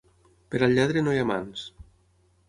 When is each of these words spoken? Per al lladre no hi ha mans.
Per 0.53 0.61
al 0.67 0.71
lladre 0.79 1.03
no 1.07 1.13
hi 1.17 1.21
ha 1.23 1.27
mans. 1.31 1.67